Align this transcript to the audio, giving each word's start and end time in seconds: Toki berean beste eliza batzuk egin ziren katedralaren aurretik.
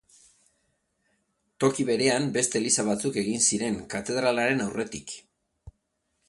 Toki 1.63 1.85
berean 1.89 2.25
beste 2.37 2.59
eliza 2.61 2.85
batzuk 2.87 3.21
egin 3.25 3.45
ziren 3.51 3.79
katedralaren 3.95 4.65
aurretik. 4.67 5.15